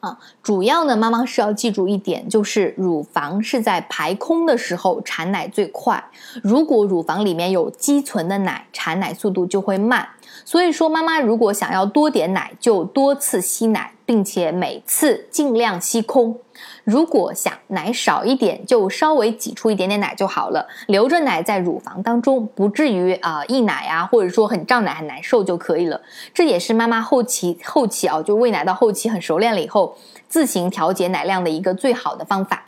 [0.00, 6.02] 啊，主要呢，妈妈是要记住一点，就是乳房是在排空的时候产奶最快。
[6.42, 10.08] 如果乳房里面有积存的奶，产奶速度就会慢。
[10.44, 16.38] 所以说，妈妈如果想要多点奶，就多次吸奶，并且每次尽量吸空。
[16.84, 26.00] 如果想奶少一点，就稍微挤出一点点奶就好了，留着奶在乳房当中，不至于啊溢奶啊，或者说很胀奶很难受就可以了。
[26.32, 29.96] 这也是妈妈后期后期啊，就喂奶到后期很熟练了以后，
[30.28, 32.64] 自行调节奶量的一个最好的方法。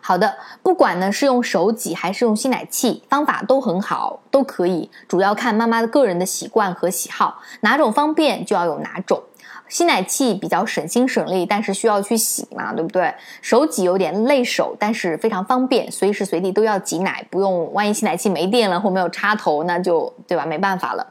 [0.00, 9.22] 好的，不管呢是用手挤还是用吸奶器，方法都很好，都可以，主要看妈妈的个人的习惯和喜好，哪种方便就要有哪种。
[9.68, 13.14] 吸奶器比较省心省力，但是需要去洗嘛，对不对？
[13.40, 20.44] 手挤有点累手，但是非常方便，随时随地都要挤奶，不用万一吸奶器没电了或没有插头，那就对吧？
[20.44, 21.06] 没办法了。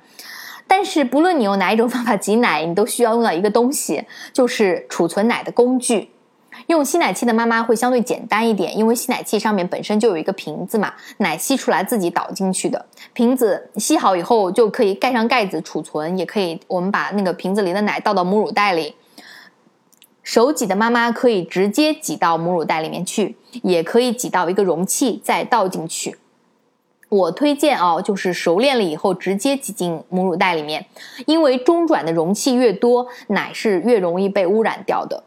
[0.67, 6.11] 但是不论你用哪一种方法挤奶，你都需要用到一个东西，就是储存奶的工具。
[6.67, 12.85] 用吸奶器的妈妈会相对简单一点，因为吸奶器上面本身就有一个瓶子嘛，奶吸出来自己倒进去的。
[13.13, 18.95] 瓶子吸好以后就可以盖上盖子储存，也可以我们把那个瓶子里的奶倒到母乳袋里。
[20.21, 26.17] 手挤的妈妈可以直接挤到母乳袋里面去，也可以挤到一个容器再倒进去。
[27.07, 30.85] 我推荐哦，就是熟练了以后直接挤进母乳袋里面，
[31.25, 35.23] 因为中转的容器越多，奶是越容易被污染掉的。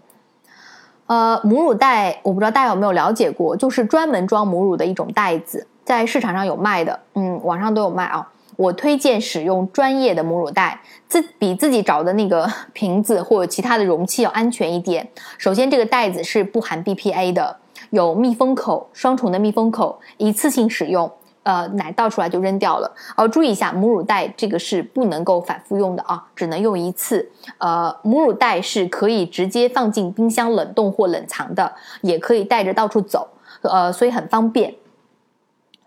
[1.12, 8.26] 呃，母乳袋我不知道大家有没有了解过，就是专门装母乳的一种袋子，在市场上有卖的，嗯，网上都有卖啊。
[8.56, 15.06] 我推荐使用专业的母乳袋，自比自己找的那个 瓶子或者其他的容器要安全一点。
[15.36, 17.54] 首先，这个袋子是不含 BPA 的，
[17.90, 21.12] 有密封口，双重的密封口，一次性使用。
[21.42, 22.94] 呃，奶倒出来就扔掉了。
[23.16, 27.30] 哦，注意一下，母乳袋这个是不能够反复用的啊，只能用一次。
[27.58, 33.28] 呃，母乳袋是可以直接放进冰箱冷冻或冷藏的，也可以带着到处走。
[33.62, 34.74] 呃，所以很方便。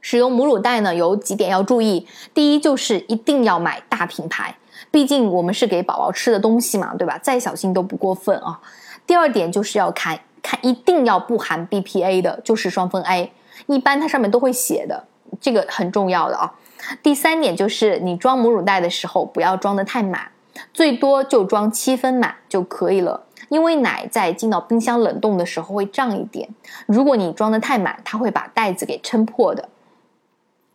[0.01, 2.07] 使用母乳袋呢，有几点要注意。
[2.33, 4.55] 第一，就是一定要买大品牌，
[4.91, 7.17] 毕竟我们是给宝宝吃的东西嘛，对吧？
[7.17, 8.59] 再小心都不过分啊。
[9.07, 13.31] 第二点就是要看看，一定要不含 BPA 的，就是双酚 A，
[13.65, 15.05] 一般它上面都会写的。
[15.39, 16.53] 这个很重要的啊。
[17.01, 20.31] 第三点就是你装母乳袋的时候不要装的太满，
[20.73, 23.23] 最多就装七分满就可以了。
[23.49, 26.49] 因为奶在进到冰箱冷冻的时候会胀一点，
[26.87, 29.69] 如果你装的太满，它会把袋子给撑破的。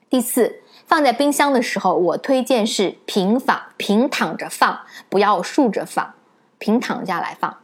[0.08, 6.14] 第四，放在冰箱的时候，我推荐是平放、平躺着放，不要竖着放，
[6.58, 7.56] 平躺下来放。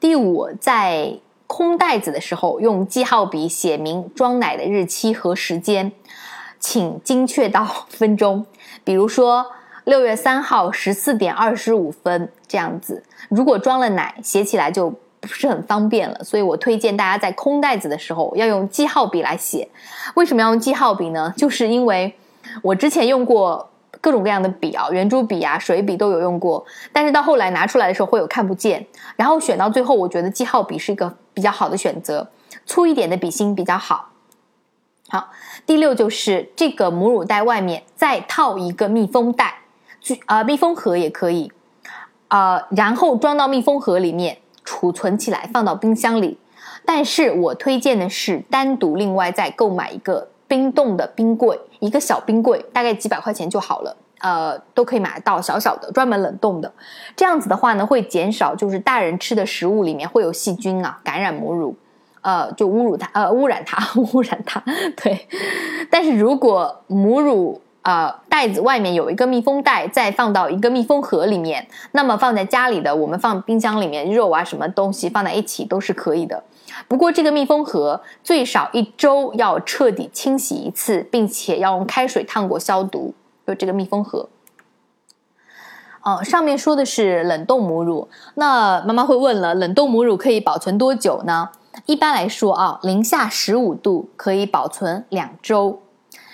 [0.00, 5.92] 第五，在空袋子的时候，用记号笔写明装奶的日期和时间。
[6.62, 8.46] 请精确到分钟，
[8.84, 9.44] 比如说
[9.84, 13.02] 六月三号十四点二十五分这样子。
[13.28, 14.88] 如果装了奶，写起来就
[15.20, 16.22] 不是很方便了。
[16.22, 19.68] 所以我推荐大家在空袋子的时候要用记号笔来写。
[20.14, 21.34] 为什么要用记号笔呢？
[21.36, 22.14] 就是因为
[22.62, 23.68] 我之前用过
[24.00, 28.86] 各种各样的笔啊，圆珠笔啊、水笔都有用过，但是到后来拿出来的时候会有看不见。
[29.16, 32.30] 然后选到最后，我觉得记号笔是一个比较好的选择，
[32.64, 34.11] 粗一点的笔芯比较好。
[35.12, 35.28] 好，
[35.66, 39.58] 第六就是这个母乳袋外面再套一个密封袋，
[40.00, 41.52] 去啊密封盒也可以，
[42.28, 46.38] 呃，然后装到密封盒里面储存起来，放到冰箱里。
[46.86, 56.72] 但是我推荐的是单独另外再购买一个冰冻的冰柜，一个小冰柜，大概几百块钱就好了，呃，都可以买得到小小的专门冷冻的。
[57.14, 61.76] 这样子的话呢，会减少就是大人吃的食物里面会有细菌啊，感染母乳。
[62.22, 64.62] 呃，就侮辱它，呃，污染它， 污染它，
[64.96, 65.28] 对。
[65.90, 76.42] 但是如果母乳呃袋子外面有一个密封袋，再放到一个密封盒里面，那么放在家里的，我们放冰箱里面肉啊什么东西放在一起都是可以的。
[76.88, 83.14] 不过这个密封盒最少一周要彻底清洗一次，并且要用开水烫过消毒。
[83.44, 84.28] 就这个密封盒。
[86.02, 91.50] 哦，上面说的是冷冻母乳，那妈妈会问了，冷冻母乳可以保存多久呢？
[91.86, 95.80] 一般来说啊，零下十五度可以保存两周，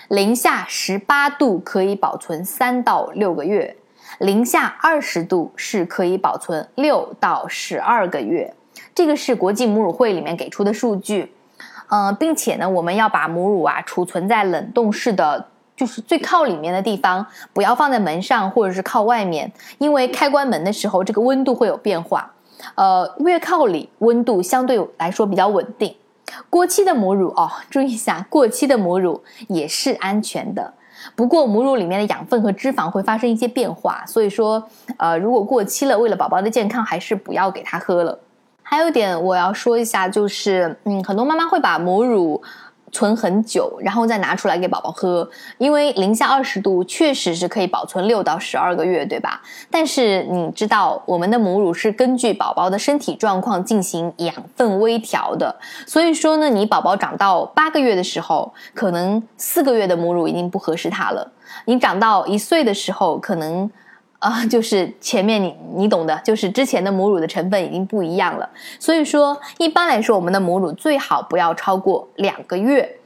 [0.07, 3.75] 零下十八度可以保存三到六个月，
[4.19, 8.53] 零下二十度是可以保存六到十二个月。
[8.93, 11.33] 这个是国际母乳会里面给出的数据。
[11.91, 22.31] 嗯，并且呢，我们要把母乳啊储存在冷冻室的，就是最靠里面的地方，不要放在门上或者是靠外面，因为开关门的时候这个温度会有变化。
[22.75, 25.95] 呃，越靠里温度相对来说比较稳定。
[26.49, 30.73] 过期的母乳哦， 注意一下，过期的母乳也是安全的。
[31.15, 34.61] 不过母乳里面的养分和脂肪会发生一些变化，所以说，
[34.97, 38.19] 呃，如果过期了，为了宝宝的健康，还是不要给他喝了。
[38.61, 42.41] 还有一点我要说一下，就是嗯，很多妈妈会把母乳。
[42.91, 49.41] 存很久，然后再拿出来给宝宝喝，因为零下二十度确实是可以保存六到十二个月，对吧？
[49.71, 55.55] 但是你知道，我们的母乳是根据宝宝的身体状况进行养分微调的，
[55.85, 61.25] 所以说呢，你宝宝长到八个月的时候，可能四个月的母乳已经不合适他了；
[61.65, 63.69] 你长到一岁的时候，可能。
[64.19, 68.49] 啊，就是前面你你懂的，就是之前的母乳的成分已经不一样了，
[68.79, 72.97] 所以说一般来说，我们的母乳最好不要超过两个月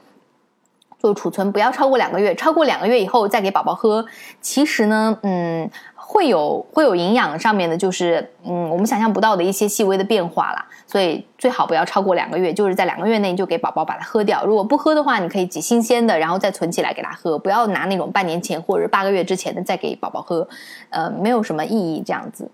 [0.99, 4.05] 做储存，不要超过两个月，超过两个月以后再给宝宝喝，
[4.41, 5.69] 其实呢，嗯。
[6.05, 10.65] 会有会有营养上面的，就是嗯，我们想象不到的一些细微的变化啦。
[10.85, 14.45] 所以最好不要超过两个月，就是在两个月内就给宝宝把它喝掉。
[14.45, 20.47] 如果不喝的话，你可以挤新鲜的，然后再存起来给他喝，不要拿那种半年前或者八个月之前的再给宝宝喝，
[20.89, 22.51] 呃，没有什么意义这样子。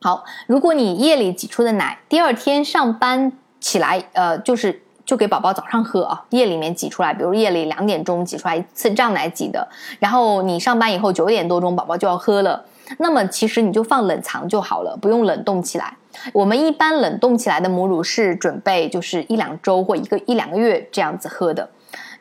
[0.00, 4.80] 好，如果你夜里挤出的奶，第二天上班起来，呃，就是。
[5.04, 9.68] 就给宝宝早上喝啊，夜里面挤出来，比如夜里两点钟挤出来一次胀奶挤的，
[9.98, 12.64] 然后你上班以后九点多钟宝宝就要喝了，
[12.98, 15.96] 那么其实你就放冷藏就好了，不用冷冻起来。
[16.32, 21.68] 我们一般冷冻起来的母乳是准备就是一两周或一个一两个月这样子喝的，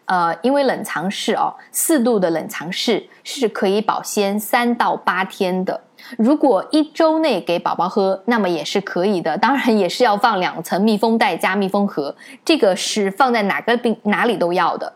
[0.05, 5.79] 呃，因为冷藏室哦，四度的冷藏室是可以保鲜三到八天的。
[6.17, 9.37] 如果一周内给宝宝喝，那么也是可以的。
[9.39, 14.93] 当然也是要放两层密封袋加密封盒，这个是放在哪个冰哪里都要的，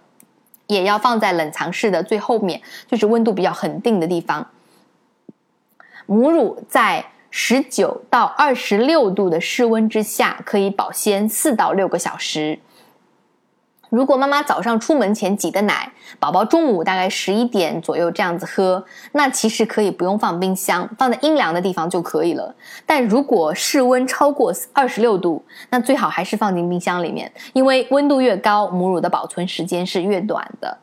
[0.68, 4.46] 也要放在冷藏室的最后面，就是温度比较恒定的地方。
[6.06, 12.60] 母乳在十九到二十六度的室温之下，可以保鲜四到六个小时。
[13.90, 22.54] 如果妈妈早上出门前挤的奶，宝宝中午大概十一点左右这样子喝，那其实可以不用放冰箱，放在阴凉的地方就可以了。
[22.86, 30.78] 但如果室温超过二十六度，那最好还是放进冰箱里面，因为温度越高，母乳的保存时间是越短的。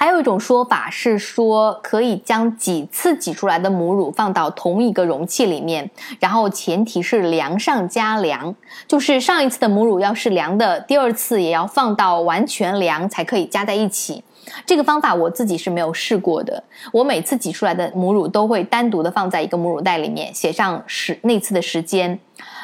[0.00, 8.54] 还有一种说法是说，可以将几次挤出来的母乳放到同一个容器里面，然后前提是凉上加凉，
[8.88, 14.24] 就是上一次的母乳要是凉的，第二次也要放到完全凉才可以加在一起。
[14.64, 16.64] 这个方法我自己是没有试过的，
[16.94, 22.18] 我每次挤出来的母乳都会单独的放在一个母乳袋里面，写上时那次的时间。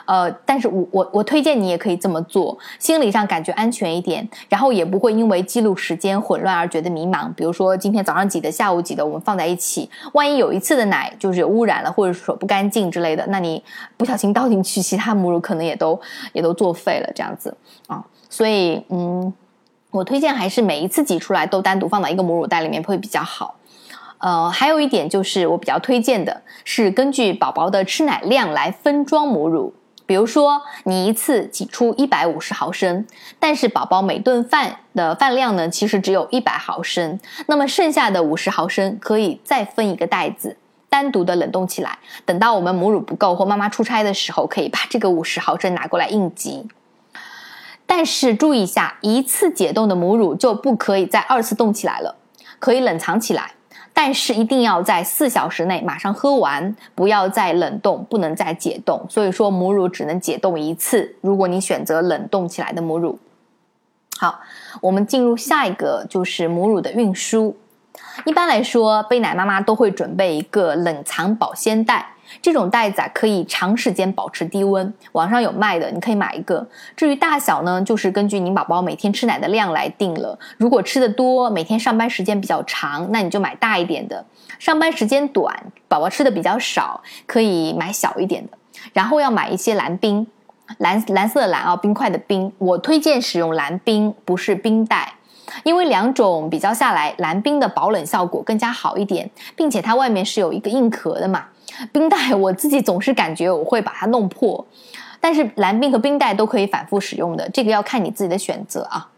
[0.07, 7.33] 呃，但是我我我推荐你也可以这么做，心理上感觉安全一点，然后也不会因为记录时间混乱而觉得迷茫。
[7.35, 13.63] 比如说今天早上挤的，下午挤的，我们放在一起，万一有一次的奶就是有污染了，或者说不干净之类的，那你
[13.97, 16.01] 不小心倒进去，其他母乳可能也都
[16.33, 17.57] 也都作废了，这样子
[17.89, 18.05] 啊。
[18.31, 19.33] 所以嗯，
[19.91, 23.57] 我推荐还是每一次挤出来都单独放到一个母乳袋里面会比较好。
[24.19, 29.75] 呃，还有一点就是我比较推荐的是根据宝宝的吃奶量来分装母乳。
[30.07, 33.05] 比如说，你一次挤出一百五十毫升，
[33.41, 37.19] 但是宝宝每顿饭的饭量呢，其实只有一百毫升。
[37.47, 40.57] 那么剩下的五十毫升可以再分一个袋子，
[40.89, 41.99] 单独的冷冻起来。
[42.25, 46.69] 等到我们母乳不够或妈妈出差的时候，可以把这个五十毫升拿过来应急。
[47.85, 52.15] 但是注意一下，一次解冻的母乳就不可以再二次冻起来了，
[52.61, 53.56] 可以冷藏起来。
[53.99, 59.07] 但是一定要在四小时内马上喝完，不要再冷冻，不能再解冻。
[59.09, 61.17] 所以说母乳只能解冻一次。
[61.23, 63.19] 如果你选择冷冻起来的母乳，
[64.19, 64.41] 好，
[64.83, 67.57] 我们进入下一个就是母乳的运输。
[68.27, 72.16] 一般来说，背奶妈妈都会准备一个冷藏保鲜袋。
[72.43, 76.67] 这种袋子啊，可以长时间保持低温，网上有卖的，你可以买一个。
[76.97, 80.39] 至于大小呢，就是根据您宝宝每天吃奶的量来定了。
[80.59, 84.25] 如果吃的多，每天上班时间比较长，那你就买大一点的；
[84.59, 85.55] 上班时间短，
[85.89, 88.57] 宝宝吃的比较少，可以买小一点的。
[88.93, 90.27] 然后要买一些蓝冰，
[90.79, 92.53] 蓝蓝色的蓝啊，冰块的冰。
[92.59, 95.15] 我推荐使用蓝冰，不是冰袋，
[95.65, 101.47] 因为两种比较下来，蓝冰的保冷效果更加好一点，并且它外面是有一个硬壳的嘛。
[101.93, 104.65] 冰袋我自己总是感觉我会把它弄破，
[105.21, 109.09] 但是蓝冰和冰袋都可以反复使用的，这个要看你自己的选择啊。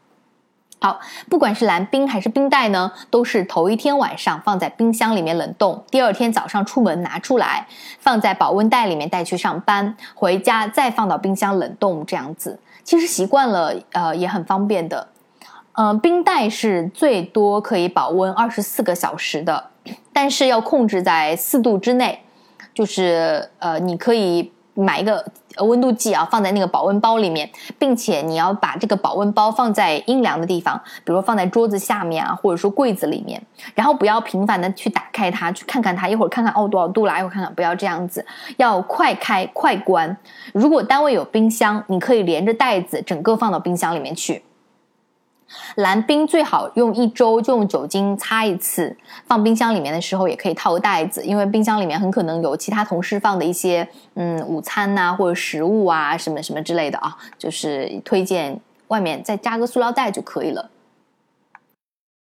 [0.81, 7.67] 好，不管是蓝冰还是冰袋呢，都是头一天晚上放在冰箱里面冷冻，第二天早上出门拿出来，
[7.99, 12.61] 放在保温袋里面带去上班，回家再放到冰箱冷冻这样子。
[12.85, 15.09] 其实习惯了，呃，也很方便的。
[15.73, 19.71] 嗯，冰袋是最多可以保温二十四个小时的，
[20.13, 22.23] 但是要控制在四度之内。
[22.79, 25.25] 就是呃，你可以买一个
[25.57, 33.43] 温度计啊放在那个保温包里面，并且你要把这个保温包放在阴凉的地方，比如放在桌子下面啊，或者说柜子里面，
[33.75, 38.25] 然后不要频繁的去打开它，去看看它，一会儿看看哦多少度啦，一会儿看看，不要这样子，
[38.59, 40.17] 要快开快关。
[40.53, 44.45] 如果单位有冰箱，你可以连着袋子整个放到冰箱里面去。
[45.77, 60.71] 蓝冰最好用一周就用酒精擦一次，放冰箱里面的时候也可以套个袋子，因为冰箱里面很可能有其他同事放的一些嗯午餐呐或者食物啊什么什么之类的啊，就是推荐外面再加个塑料袋就可以了。